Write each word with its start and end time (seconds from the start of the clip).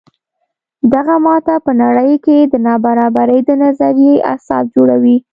دغه 0.93 1.15
ماته 1.25 1.55
په 1.65 1.71
نړۍ 1.83 2.13
کې 2.25 2.37
د 2.51 2.53
نابرابرۍ 2.67 3.39
د 3.45 3.49
نظریې 3.63 4.13
اساس 4.35 4.65
جوړوي. 4.75 5.17